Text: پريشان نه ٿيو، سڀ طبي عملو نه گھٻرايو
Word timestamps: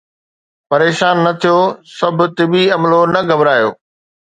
پريشان 0.69 1.15
نه 1.25 1.31
ٿيو، 1.41 1.57
سڀ 1.97 2.17
طبي 2.37 2.63
عملو 2.75 3.01
نه 3.13 3.21
گھٻرايو 3.29 3.69